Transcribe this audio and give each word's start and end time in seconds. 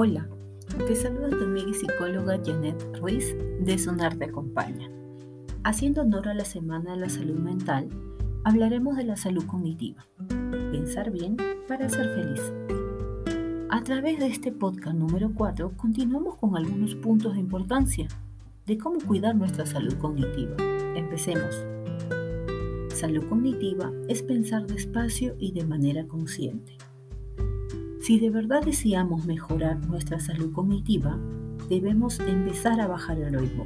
Te 0.00 0.96
saluda 0.96 1.28
tu 1.28 1.44
amiga 1.44 1.68
y 1.68 1.74
psicóloga 1.74 2.40
Janet 2.42 2.96
Ruiz 2.98 3.36
de 3.60 3.76
Sonar 3.76 4.16
Te 4.16 4.24
Acompaña. 4.24 4.90
Haciendo 5.62 6.00
honor 6.00 6.28
a 6.28 6.32
la 6.32 6.46
Semana 6.46 6.92
de 6.92 7.00
la 7.00 7.10
Salud 7.10 7.38
Mental, 7.38 7.90
hablaremos 8.44 8.96
de 8.96 9.04
la 9.04 9.18
salud 9.18 9.44
cognitiva. 9.44 10.06
Pensar 10.72 11.10
bien 11.10 11.36
para 11.68 11.90
ser 11.90 12.14
feliz. 12.14 12.40
A 13.68 13.84
través 13.84 14.18
de 14.20 14.28
este 14.28 14.52
podcast 14.52 14.96
número 14.96 15.32
4 15.34 15.76
continuamos 15.76 16.38
con 16.38 16.56
algunos 16.56 16.94
puntos 16.94 17.34
de 17.34 17.40
importancia 17.40 18.08
de 18.64 18.78
cómo 18.78 19.00
cuidar 19.06 19.36
nuestra 19.36 19.66
salud 19.66 19.98
cognitiva. 19.98 20.56
Empecemos. 20.96 21.62
Salud 22.88 23.28
cognitiva 23.28 23.92
es 24.08 24.22
pensar 24.22 24.66
despacio 24.66 25.36
y 25.38 25.52
de 25.52 25.66
manera 25.66 26.06
consciente. 26.06 26.78
Si 28.10 28.18
de 28.18 28.28
verdad 28.28 28.64
deseamos 28.64 29.24
mejorar 29.24 29.86
nuestra 29.86 30.18
salud 30.18 30.52
cognitiva, 30.52 31.16
debemos 31.68 32.18
empezar 32.18 32.80
a 32.80 32.88
bajar 32.88 33.20
el 33.20 33.38
ritmo. 33.38 33.64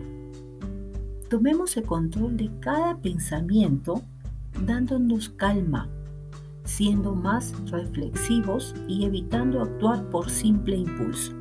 Tomemos 1.30 1.74
el 1.78 1.84
control 1.84 2.36
de 2.36 2.50
cada 2.60 2.98
pensamiento 2.98 4.02
dándonos 4.66 5.30
calma, 5.30 5.88
siendo 6.62 7.14
más 7.14 7.54
reflexivos 7.70 8.74
y 8.86 9.06
evitando 9.06 9.62
actuar 9.62 10.10
por 10.10 10.28
simple 10.28 10.76
impulso. 10.76 11.32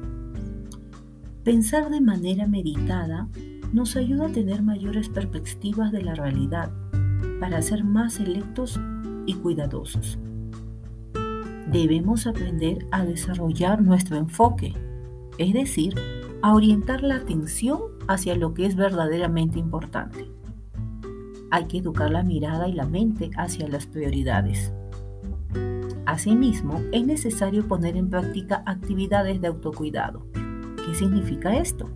Pensar 1.44 1.90
de 1.90 2.00
manera 2.00 2.48
meditada 2.48 3.28
nos 3.74 3.98
ayuda 3.98 4.28
a 4.28 4.32
tener 4.32 4.64
mayores 4.64 5.10
perspectivas 5.10 5.92
de 5.92 6.04
la 6.04 6.16
realidad 6.16 6.72
para 7.42 7.62
ser 7.62 7.84
más 7.84 8.14
selectos 8.14 8.80
y 9.26 9.34
cuidadosos 9.34 10.18
debemos 11.74 12.28
aprender 12.28 12.86
a 12.92 13.04
desarrollar 13.04 13.82
nuestro 13.82 14.16
enfoque, 14.16 14.74
es 15.40 15.54
decir, 15.54 15.96
a 16.44 16.54
orientar 16.54 17.02
la 17.02 17.16
atención 17.16 17.82
hacia 18.08 18.36
lo 18.36 18.54
que 18.54 18.68
es 18.68 18.76
verdaderamente 18.76 19.58
importante. 19.58 20.30
Hay 21.50 21.66
que 21.66 21.80
educar 21.80 22.12
la 22.12 22.22
mirada 22.22 22.68
y 22.68 22.74
la 22.74 22.86
mente 22.86 23.32
hacia 23.38 23.68
las 23.68 23.88
prioridades. 23.88 24.72
Asimismo, 26.06 26.80
es 26.92 27.06
necesario 27.08 27.68
poner 27.68 27.98
en 27.98 28.10
práctica 28.10 28.62
actividades 28.68 29.42
de 29.42 29.48
autocuidado. 29.48 30.28
¿Qué 30.86 30.94
significa 30.94 31.58
esto? 31.58 31.90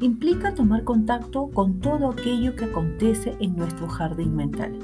Implica 0.00 0.52
tomar 0.52 0.82
contacto 0.82 1.48
con 1.48 1.78
todo 1.78 2.10
aquello 2.10 2.56
que 2.56 2.64
acontece 2.64 3.36
en 3.38 3.54
nuestro 3.54 3.88
jardín 3.88 4.34
mental. 4.34 4.76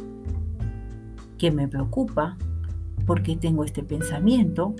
¿Qué 1.38 1.50
me 1.50 1.66
preocupa? 1.66 2.36
Por 3.08 3.22
qué 3.22 3.36
tengo 3.36 3.64
este 3.64 3.82
pensamiento 3.82 4.76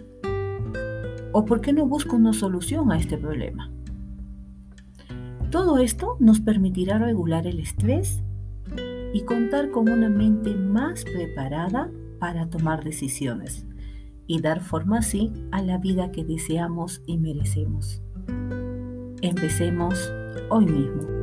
o 1.32 1.46
por 1.46 1.62
qué 1.62 1.72
no 1.72 1.86
busco 1.86 2.14
una 2.14 2.34
solución 2.34 2.92
a 2.92 2.98
este 2.98 3.16
problema. 3.16 3.72
Todo 5.50 5.78
esto 5.78 6.18
nos 6.20 6.38
permitirá 6.38 6.98
regular 6.98 7.46
el 7.46 7.58
estrés 7.58 8.22
y 9.14 9.22
contar 9.22 9.70
con 9.70 9.88
una 9.88 10.10
mente 10.10 10.54
más 10.54 11.04
preparada 11.04 11.90
para 12.20 12.50
tomar 12.50 12.84
decisiones 12.84 13.66
y 14.26 14.42
dar 14.42 14.60
forma 14.60 14.98
así 14.98 15.32
a 15.50 15.62
la 15.62 15.78
vida 15.78 16.12
que 16.12 16.22
deseamos 16.22 17.00
y 17.06 17.16
merecemos. 17.16 18.02
Empecemos 19.22 20.12
hoy 20.50 20.66
mismo. 20.66 21.17